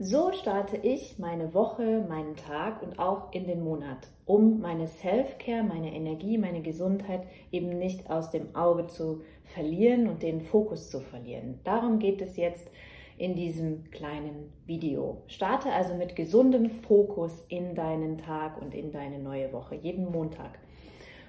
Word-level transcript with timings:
So 0.00 0.32
starte 0.32 0.76
ich 0.76 1.20
meine 1.20 1.54
Woche, 1.54 2.04
meinen 2.08 2.34
Tag 2.34 2.82
und 2.82 2.98
auch 2.98 3.32
in 3.32 3.46
den 3.46 3.62
Monat, 3.62 4.08
um 4.26 4.58
meine 4.60 4.88
Self-Care, 4.88 5.62
meine 5.62 5.94
Energie, 5.94 6.36
meine 6.36 6.62
Gesundheit 6.62 7.22
eben 7.52 7.78
nicht 7.78 8.10
aus 8.10 8.28
dem 8.30 8.56
Auge 8.56 8.88
zu 8.88 9.20
verlieren 9.44 10.08
und 10.08 10.24
den 10.24 10.40
Fokus 10.40 10.90
zu 10.90 10.98
verlieren. 10.98 11.60
Darum 11.62 12.00
geht 12.00 12.20
es 12.20 12.36
jetzt 12.36 12.68
in 13.18 13.36
diesem 13.36 13.88
kleinen 13.92 14.52
Video. 14.66 15.22
Starte 15.28 15.70
also 15.70 15.94
mit 15.94 16.16
gesundem 16.16 16.70
Fokus 16.70 17.44
in 17.48 17.76
deinen 17.76 18.18
Tag 18.18 18.60
und 18.60 18.74
in 18.74 18.90
deine 18.90 19.20
neue 19.20 19.52
Woche, 19.52 19.76
jeden 19.76 20.10
Montag. 20.10 20.58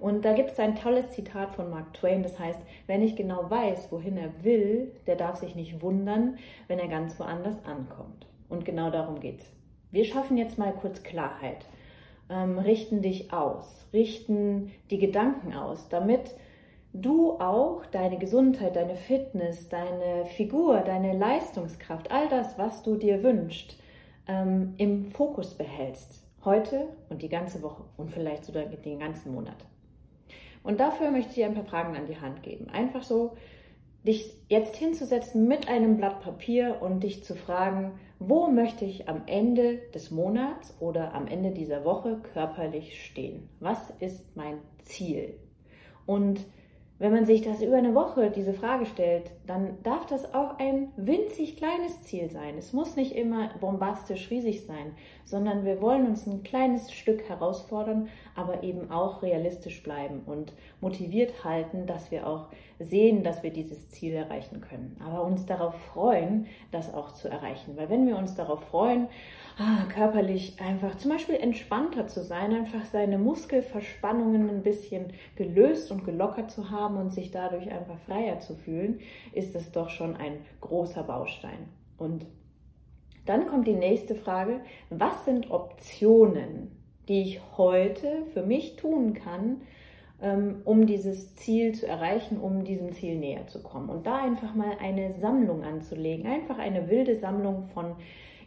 Und 0.00 0.24
da 0.24 0.32
gibt 0.32 0.50
es 0.50 0.58
ein 0.58 0.74
tolles 0.74 1.10
Zitat 1.12 1.52
von 1.52 1.70
Mark 1.70 1.94
Twain, 1.94 2.24
das 2.24 2.36
heißt, 2.40 2.60
wenn 2.88 3.02
ich 3.02 3.14
genau 3.14 3.48
weiß, 3.48 3.92
wohin 3.92 4.16
er 4.16 4.32
will, 4.42 4.90
der 5.06 5.14
darf 5.14 5.36
sich 5.36 5.54
nicht 5.54 5.80
wundern, 5.80 6.38
wenn 6.66 6.80
er 6.80 6.88
ganz 6.88 7.20
woanders 7.20 7.64
ankommt. 7.64 8.27
Und 8.48 8.64
genau 8.64 8.90
darum 8.90 9.20
geht's. 9.20 9.44
Wir 9.90 10.04
schaffen 10.04 10.36
jetzt 10.36 10.58
mal 10.58 10.72
kurz 10.72 11.02
Klarheit, 11.02 11.66
ähm, 12.28 12.58
richten 12.58 13.00
dich 13.00 13.32
aus, 13.32 13.86
richten 13.92 14.70
die 14.90 14.98
Gedanken 14.98 15.54
aus, 15.54 15.88
damit 15.88 16.34
du 16.92 17.32
auch 17.32 17.86
deine 17.86 18.18
Gesundheit, 18.18 18.76
deine 18.76 18.96
Fitness, 18.96 19.68
deine 19.68 20.26
Figur, 20.26 20.80
deine 20.80 21.16
Leistungskraft, 21.16 22.10
all 22.10 22.28
das, 22.28 22.58
was 22.58 22.82
du 22.82 22.96
dir 22.96 23.22
wünschst, 23.22 23.78
ähm, 24.26 24.74
im 24.76 25.04
Fokus 25.04 25.54
behältst. 25.54 26.24
Heute 26.44 26.88
und 27.08 27.22
die 27.22 27.28
ganze 27.28 27.62
Woche 27.62 27.84
und 27.96 28.10
vielleicht 28.10 28.44
sogar 28.44 28.64
den 28.64 29.00
ganzen 29.00 29.32
Monat. 29.32 29.66
Und 30.62 30.80
dafür 30.80 31.10
möchte 31.10 31.30
ich 31.30 31.34
dir 31.36 31.46
ein 31.46 31.54
paar 31.54 31.64
Fragen 31.64 31.96
an 31.96 32.06
die 32.06 32.20
Hand 32.20 32.42
geben. 32.42 32.68
Einfach 32.70 33.02
so, 33.02 33.36
dich 34.06 34.32
jetzt 34.48 34.76
hinzusetzen 34.76 35.48
mit 35.48 35.68
einem 35.68 35.96
Blatt 35.96 36.20
Papier 36.20 36.78
und 36.80 37.00
dich 37.02 37.24
zu 37.24 37.34
fragen, 37.34 37.98
wo 38.18 38.48
möchte 38.48 38.84
ich 38.84 39.08
am 39.08 39.22
Ende 39.26 39.76
des 39.94 40.10
Monats 40.10 40.74
oder 40.80 41.14
am 41.14 41.28
Ende 41.28 41.52
dieser 41.52 41.84
Woche 41.84 42.18
körperlich 42.32 43.04
stehen? 43.04 43.48
Was 43.60 43.78
ist 44.00 44.36
mein 44.36 44.58
Ziel? 44.78 45.34
Und 46.04 46.44
wenn 46.98 47.12
man 47.12 47.26
sich 47.26 47.42
das 47.42 47.62
über 47.62 47.76
eine 47.76 47.94
Woche 47.94 48.32
diese 48.32 48.52
Frage 48.52 48.84
stellt, 48.86 49.30
dann 49.46 49.80
darf 49.84 50.06
das 50.06 50.34
auch 50.34 50.58
ein 50.58 50.88
winzig 50.96 51.56
kleines 51.56 52.02
Ziel 52.02 52.28
sein. 52.28 52.58
Es 52.58 52.72
muss 52.72 52.96
nicht 52.96 53.14
immer 53.14 53.50
bombastisch 53.60 54.30
riesig 54.30 54.66
sein, 54.66 54.96
sondern 55.24 55.64
wir 55.64 55.80
wollen 55.80 56.08
uns 56.08 56.26
ein 56.26 56.42
kleines 56.42 56.92
Stück 56.92 57.28
herausfordern, 57.28 58.08
aber 58.38 58.62
eben 58.62 58.90
auch 58.92 59.22
realistisch 59.22 59.82
bleiben 59.82 60.22
und 60.24 60.52
motiviert 60.80 61.44
halten, 61.44 61.86
dass 61.86 62.12
wir 62.12 62.26
auch 62.26 62.46
sehen, 62.78 63.24
dass 63.24 63.42
wir 63.42 63.50
dieses 63.50 63.88
Ziel 63.88 64.14
erreichen 64.14 64.60
können. 64.60 64.96
Aber 65.04 65.24
uns 65.24 65.44
darauf 65.44 65.74
freuen, 65.92 66.46
das 66.70 66.94
auch 66.94 67.12
zu 67.12 67.28
erreichen. 67.28 67.76
Weil 67.76 67.90
wenn 67.90 68.06
wir 68.06 68.16
uns 68.16 68.36
darauf 68.36 68.62
freuen, 68.64 69.08
ah, 69.58 69.84
körperlich 69.92 70.60
einfach 70.60 70.96
zum 70.96 71.10
Beispiel 71.10 71.34
entspannter 71.34 72.06
zu 72.06 72.22
sein, 72.22 72.54
einfach 72.54 72.84
seine 72.84 73.18
Muskelverspannungen 73.18 74.48
ein 74.48 74.62
bisschen 74.62 75.12
gelöst 75.34 75.90
und 75.90 76.04
gelockert 76.04 76.52
zu 76.52 76.70
haben 76.70 76.96
und 76.96 77.12
sich 77.12 77.32
dadurch 77.32 77.70
einfach 77.72 77.98
freier 78.06 78.38
zu 78.38 78.54
fühlen, 78.54 79.00
ist 79.32 79.56
es 79.56 79.72
doch 79.72 79.88
schon 79.88 80.16
ein 80.16 80.38
großer 80.60 81.02
Baustein. 81.02 81.68
Und 81.98 82.24
dann 83.26 83.46
kommt 83.46 83.66
die 83.66 83.74
nächste 83.74 84.14
Frage, 84.14 84.60
was 84.90 85.24
sind 85.24 85.50
Optionen, 85.50 86.77
die 87.08 87.22
ich 87.22 87.40
heute 87.56 88.24
für 88.32 88.42
mich 88.42 88.76
tun 88.76 89.14
kann, 89.14 89.62
ähm, 90.20 90.62
um 90.64 90.86
dieses 90.86 91.34
Ziel 91.34 91.74
zu 91.74 91.86
erreichen, 91.86 92.38
um 92.38 92.64
diesem 92.64 92.92
Ziel 92.92 93.16
näher 93.16 93.46
zu 93.46 93.62
kommen. 93.62 93.88
Und 93.88 94.06
da 94.06 94.18
einfach 94.18 94.54
mal 94.54 94.72
eine 94.80 95.12
Sammlung 95.14 95.62
anzulegen, 95.62 96.26
einfach 96.26 96.58
eine 96.58 96.88
wilde 96.90 97.16
Sammlung 97.16 97.62
von 97.74 97.96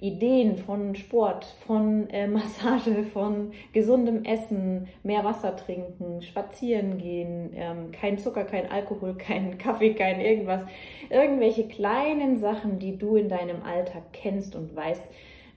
Ideen 0.00 0.56
von 0.58 0.94
Sport, 0.94 1.44
von 1.66 2.08
äh, 2.10 2.26
Massage, 2.28 3.04
von 3.12 3.52
gesundem 3.72 4.24
Essen, 4.24 4.88
mehr 5.02 5.24
Wasser 5.24 5.56
trinken, 5.56 6.22
spazieren 6.22 6.98
gehen, 6.98 7.50
ähm, 7.54 7.90
kein 7.92 8.18
Zucker, 8.18 8.44
kein 8.44 8.70
Alkohol, 8.70 9.14
kein 9.18 9.58
Kaffee, 9.58 9.94
kein 9.94 10.20
irgendwas. 10.20 10.62
Irgendwelche 11.10 11.66
kleinen 11.66 12.38
Sachen, 12.38 12.78
die 12.78 12.96
du 12.96 13.16
in 13.16 13.28
deinem 13.28 13.62
Alltag 13.62 14.04
kennst 14.12 14.54
und 14.54 14.74
weißt 14.74 15.02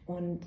und 0.08 0.40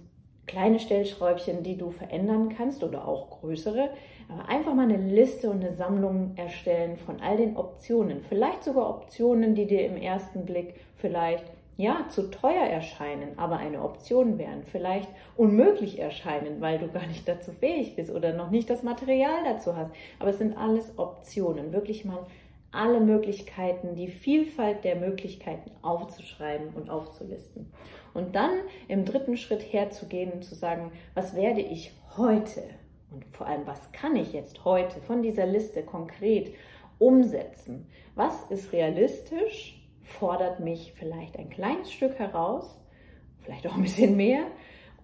kleine 0.46 0.78
Stellschräubchen, 0.78 1.62
die 1.62 1.76
du 1.76 1.90
verändern 1.90 2.54
kannst 2.56 2.84
oder 2.84 3.06
auch 3.06 3.30
größere. 3.40 3.90
Aber 4.28 4.48
einfach 4.48 4.74
mal 4.74 4.88
eine 4.88 4.96
Liste 4.96 5.50
und 5.50 5.64
eine 5.64 5.74
Sammlung 5.74 6.32
erstellen 6.36 6.96
von 6.96 7.20
all 7.20 7.36
den 7.36 7.56
Optionen. 7.56 8.22
Vielleicht 8.22 8.64
sogar 8.64 8.88
Optionen, 8.88 9.54
die 9.54 9.66
dir 9.66 9.84
im 9.86 9.96
ersten 9.96 10.44
Blick 10.44 10.74
vielleicht 10.96 11.44
ja, 11.76 12.06
zu 12.08 12.30
teuer 12.30 12.66
erscheinen, 12.66 13.36
aber 13.36 13.56
eine 13.56 13.82
Option 13.82 14.38
wären, 14.38 14.62
vielleicht 14.64 15.08
unmöglich 15.36 15.98
erscheinen, 15.98 16.60
weil 16.60 16.78
du 16.78 16.88
gar 16.88 17.06
nicht 17.06 17.26
dazu 17.26 17.50
fähig 17.50 17.96
bist 17.96 18.12
oder 18.12 18.32
noch 18.32 18.50
nicht 18.50 18.70
das 18.70 18.84
Material 18.84 19.42
dazu 19.44 19.76
hast. 19.76 19.90
Aber 20.20 20.30
es 20.30 20.38
sind 20.38 20.56
alles 20.56 20.96
Optionen, 20.98 21.72
wirklich 21.72 22.04
mal 22.04 22.26
alle 22.74 23.00
Möglichkeiten, 23.00 23.94
die 23.94 24.08
Vielfalt 24.08 24.84
der 24.84 24.96
Möglichkeiten 24.96 25.70
aufzuschreiben 25.82 26.68
und 26.74 26.90
aufzulisten. 26.90 27.72
Und 28.12 28.34
dann 28.34 28.52
im 28.88 29.04
dritten 29.04 29.36
Schritt 29.36 29.72
herzugehen 29.72 30.32
und 30.32 30.44
zu 30.44 30.54
sagen, 30.54 30.92
was 31.14 31.34
werde 31.34 31.60
ich 31.60 31.92
heute 32.16 32.62
und 33.10 33.24
vor 33.26 33.46
allem, 33.46 33.66
was 33.66 33.92
kann 33.92 34.16
ich 34.16 34.32
jetzt 34.32 34.64
heute 34.64 35.00
von 35.02 35.22
dieser 35.22 35.46
Liste 35.46 35.82
konkret 35.82 36.54
umsetzen? 36.98 37.86
Was 38.14 38.50
ist 38.50 38.72
realistisch? 38.72 39.80
fordert 40.04 40.60
mich 40.60 40.92
vielleicht 40.96 41.38
ein 41.38 41.50
kleines 41.50 41.90
Stück 41.92 42.18
heraus, 42.18 42.78
vielleicht 43.42 43.66
auch 43.66 43.74
ein 43.74 43.82
bisschen 43.82 44.16
mehr. 44.16 44.46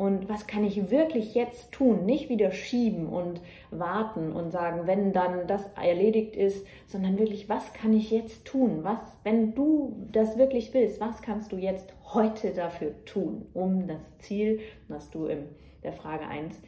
Und 0.01 0.31
was 0.31 0.47
kann 0.47 0.65
ich 0.65 0.91
wirklich 0.91 1.35
jetzt 1.35 1.73
tun? 1.73 2.07
Nicht 2.07 2.31
wieder 2.31 2.53
schieben 2.53 3.07
und 3.07 3.43
warten 3.71 4.33
und 4.33 4.51
sagen, 4.51 4.87
wenn 4.87 5.13
dann 5.13 5.47
das 5.47 5.63
erledigt 5.77 6.37
ist, 6.37 6.67
sondern 6.87 7.19
wirklich, 7.19 7.51
was 7.51 7.75
kann 7.75 7.93
ich 7.93 8.11
jetzt 8.11 8.47
tun? 8.47 8.83
Was, 8.83 8.99
wenn 9.25 9.55
du 9.55 9.95
das 10.11 10.39
wirklich 10.39 10.73
willst, 10.73 11.03
was 11.03 11.21
kannst 11.21 11.53
du 11.53 11.59
jetzt 11.59 11.93
heute 12.15 12.55
dafür 12.55 12.95
tun, 13.05 13.45
um 13.53 13.87
das 13.89 14.01
Ziel, 14.21 14.61
das 14.89 15.11
du 15.11 15.27
in 15.27 15.45
der 15.83 15.93
Frage 15.93 16.27
1 16.27 16.59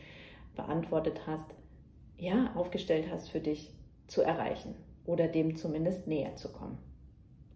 beantwortet 0.54 1.22
hast, 1.26 1.54
ja, 2.18 2.52
aufgestellt 2.54 3.06
hast 3.10 3.30
für 3.30 3.40
dich 3.40 3.72
zu 4.08 4.20
erreichen 4.20 4.74
oder 5.06 5.26
dem 5.26 5.56
zumindest 5.56 6.06
näher 6.06 6.36
zu 6.36 6.52
kommen? 6.52 6.76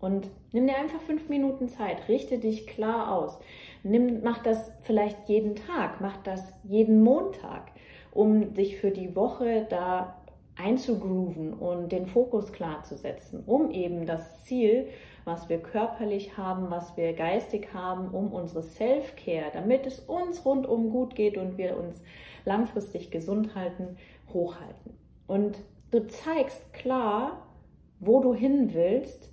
Und 0.06 0.31
nimm 0.53 0.69
dir 0.69 0.77
einfach 0.77 1.00
fünf 1.00 1.28
Minuten 1.28 1.69
Zeit, 1.69 2.09
richte 2.09 2.39
dich 2.39 2.69
klar 2.69 3.12
aus. 3.12 3.41
Nimm, 3.83 4.22
mach 4.22 4.39
das 4.39 4.72
vielleicht 4.83 5.28
jeden 5.28 5.56
Tag, 5.56 6.00
mach 6.00 6.17
das 6.19 6.53
jeden 6.62 7.03
Montag, 7.03 7.72
um 8.12 8.55
dich 8.55 8.77
für 8.77 8.93
die 8.93 9.16
Woche 9.16 9.66
da 9.69 10.22
einzugrooven 10.55 11.55
und 11.55 11.91
den 11.91 12.06
Fokus 12.06 12.53
klar 12.53 12.84
zu 12.84 12.97
setzen, 12.97 13.43
um 13.47 13.72
eben 13.72 14.06
das 14.06 14.45
Ziel, 14.45 14.87
was 15.25 15.49
wir 15.49 15.59
körperlich 15.59 16.39
haben, 16.39 16.71
was 16.71 16.97
wir 16.97 17.12
geistig 17.12 17.75
haben, 17.75 18.11
um 18.11 18.33
unsere 18.33 18.62
Self-Care, 18.62 19.50
damit 19.55 19.87
es 19.87 19.99
uns 19.99 20.45
rundum 20.45 20.91
gut 20.91 21.16
geht 21.16 21.37
und 21.37 21.59
wir 21.59 21.77
uns 21.77 22.00
langfristig 22.45 23.11
gesund 23.11 23.56
halten, 23.56 23.97
hochhalten. 24.33 24.95
Und 25.27 25.59
du 25.91 26.06
zeigst 26.06 26.72
klar, 26.72 27.43
wo 27.99 28.21
du 28.21 28.34
hin 28.34 28.72
willst, 28.72 29.33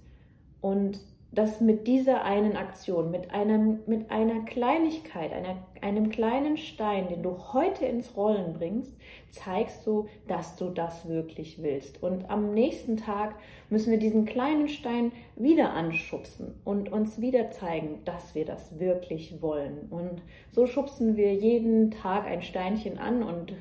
und 0.63 1.01
das 1.33 1.59
mit 1.59 1.87
dieser 1.87 2.23
einen 2.23 2.55
Aktion, 2.55 3.11
mit, 3.11 3.31
einem, 3.31 3.79
mit 3.85 4.09
einer 4.11 4.45
Kleinigkeit, 4.45 5.33
einer, 5.33 5.57
einem 5.81 6.09
kleinen 6.09 6.57
Stein, 6.57 7.09
den 7.09 7.21
du 7.21 7.37
heute 7.51 7.85
ins 7.85 8.15
Rollen 8.15 8.53
bringst, 8.53 8.93
zeigst 9.29 9.85
du, 9.85 10.07
dass 10.27 10.55
du 10.55 10.69
das 10.69 11.07
wirklich 11.09 11.61
willst. 11.61 12.01
Und 12.01 12.29
am 12.29 12.53
nächsten 12.53 12.97
Tag 12.97 13.35
müssen 13.69 13.91
wir 13.91 13.99
diesen 13.99 14.25
kleinen 14.25 14.69
Stein 14.69 15.11
wieder 15.35 15.73
anschubsen 15.73 16.53
und 16.63 16.91
uns 16.93 17.19
wieder 17.19 17.51
zeigen, 17.51 18.01
dass 18.05 18.35
wir 18.35 18.45
das 18.45 18.79
wirklich 18.79 19.41
wollen. 19.41 19.87
Und 19.89 20.21
so 20.51 20.65
schubsen 20.65 21.17
wir 21.17 21.33
jeden 21.33 21.91
Tag 21.91 22.25
ein 22.25 22.41
Steinchen 22.41 22.99
an 22.99 23.21
und 23.21 23.53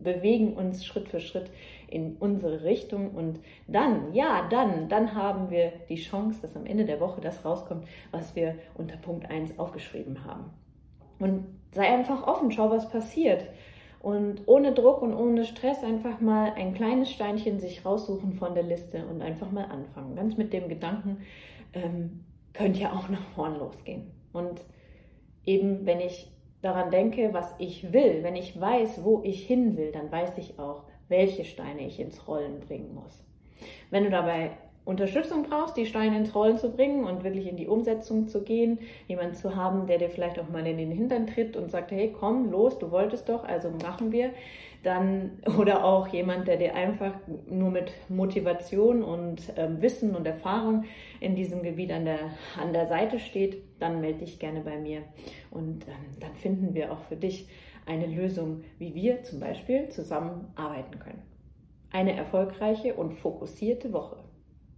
bewegen 0.00 0.54
uns 0.54 0.84
Schritt 0.84 1.08
für 1.08 1.20
Schritt 1.20 1.50
in 1.88 2.16
unsere 2.18 2.62
Richtung 2.64 3.10
und 3.10 3.40
dann, 3.66 4.12
ja, 4.14 4.46
dann, 4.48 4.88
dann 4.88 5.14
haben 5.14 5.50
wir 5.50 5.72
die 5.88 5.96
Chance, 5.96 6.40
dass 6.42 6.56
am 6.56 6.66
Ende 6.66 6.84
der 6.84 7.00
Woche 7.00 7.20
das 7.20 7.44
rauskommt, 7.44 7.86
was 8.10 8.36
wir 8.36 8.56
unter 8.74 8.96
Punkt 8.96 9.28
1 9.30 9.58
aufgeschrieben 9.58 10.24
haben. 10.24 10.50
Und 11.18 11.46
sei 11.72 11.88
einfach 11.88 12.26
offen, 12.26 12.50
schau, 12.50 12.70
was 12.70 12.88
passiert. 12.88 13.44
Und 14.00 14.42
ohne 14.46 14.72
Druck 14.72 15.02
und 15.02 15.12
ohne 15.12 15.44
Stress 15.44 15.84
einfach 15.84 16.20
mal 16.20 16.52
ein 16.54 16.72
kleines 16.72 17.10
Steinchen 17.10 17.60
sich 17.60 17.84
raussuchen 17.84 18.32
von 18.32 18.54
der 18.54 18.62
Liste 18.62 19.04
und 19.06 19.20
einfach 19.20 19.50
mal 19.50 19.66
anfangen. 19.66 20.16
Ganz 20.16 20.38
mit 20.38 20.52
dem 20.54 20.68
Gedanken, 20.68 21.18
ähm, 21.74 22.24
könnte 22.54 22.80
ja 22.80 22.92
auch 22.92 23.08
nach 23.10 23.22
vorn 23.34 23.58
losgehen. 23.58 24.10
Und 24.32 24.62
eben, 25.44 25.84
wenn 25.84 26.00
ich 26.00 26.32
daran 26.62 26.90
denke, 26.90 27.32
was 27.32 27.54
ich 27.58 27.92
will, 27.92 28.22
wenn 28.22 28.36
ich 28.36 28.60
weiß, 28.60 29.02
wo 29.04 29.20
ich 29.24 29.46
hin 29.46 29.76
will, 29.76 29.92
dann 29.92 30.10
weiß 30.10 30.38
ich 30.38 30.58
auch, 30.58 30.84
welche 31.08 31.44
Steine 31.44 31.86
ich 31.86 32.00
ins 32.00 32.26
Rollen 32.28 32.60
bringen 32.60 32.94
muss. 32.94 33.24
Wenn 33.90 34.04
du 34.04 34.10
dabei 34.10 34.52
Unterstützung 34.84 35.42
brauchst, 35.42 35.76
die 35.76 35.86
Steine 35.86 36.16
ins 36.16 36.34
Rollen 36.34 36.56
zu 36.58 36.70
bringen 36.70 37.04
und 37.04 37.22
wirklich 37.22 37.46
in 37.46 37.56
die 37.56 37.68
Umsetzung 37.68 38.28
zu 38.28 38.42
gehen, 38.42 38.78
jemanden 39.08 39.34
zu 39.34 39.54
haben, 39.54 39.86
der 39.86 39.98
dir 39.98 40.08
vielleicht 40.08 40.38
auch 40.38 40.48
mal 40.48 40.66
in 40.66 40.78
den 40.78 40.90
Hintern 40.90 41.26
tritt 41.26 41.56
und 41.56 41.70
sagt, 41.70 41.90
hey, 41.90 42.14
komm, 42.18 42.50
los, 42.50 42.78
du 42.78 42.90
wolltest 42.90 43.28
doch, 43.28 43.44
also 43.44 43.70
machen 43.70 44.10
wir, 44.10 44.30
dann 44.82 45.38
oder 45.58 45.84
auch 45.84 46.08
jemand, 46.08 46.48
der 46.48 46.56
dir 46.56 46.74
einfach 46.74 47.14
nur 47.48 47.70
mit 47.70 47.92
Motivation 48.08 49.02
und 49.02 49.52
ähm, 49.56 49.82
Wissen 49.82 50.14
und 50.14 50.26
Erfahrung 50.26 50.84
in 51.20 51.34
diesem 51.34 51.62
Gebiet 51.62 51.92
an 51.92 52.04
der, 52.04 52.30
an 52.60 52.72
der 52.72 52.86
Seite 52.86 53.18
steht, 53.18 53.62
dann 53.78 54.00
melde 54.00 54.20
dich 54.20 54.38
gerne 54.38 54.60
bei 54.60 54.78
mir 54.78 55.02
und 55.50 55.86
ähm, 55.86 56.20
dann 56.20 56.34
finden 56.36 56.74
wir 56.74 56.92
auch 56.92 57.00
für 57.08 57.16
dich 57.16 57.48
eine 57.86 58.06
Lösung, 58.06 58.62
wie 58.78 58.94
wir 58.94 59.22
zum 59.22 59.40
Beispiel 59.40 59.88
zusammen 59.88 60.48
arbeiten 60.54 60.98
können. 60.98 61.22
Eine 61.90 62.14
erfolgreiche 62.16 62.94
und 62.94 63.12
fokussierte 63.12 63.92
Woche. 63.92 64.16